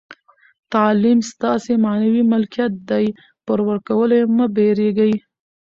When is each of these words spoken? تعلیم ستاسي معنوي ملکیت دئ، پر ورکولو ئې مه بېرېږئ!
تعلیم 0.73 1.19
ستاسي 1.31 1.73
معنوي 1.83 2.23
ملکیت 2.31 2.73
دئ، 2.89 3.07
پر 3.45 3.59
ورکولو 3.67 4.13
ئې 4.19 4.23
مه 4.35 4.45
بېرېږئ! 4.55 5.13